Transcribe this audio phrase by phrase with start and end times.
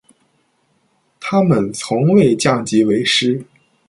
[1.19, 3.45] 他们从未降级为师。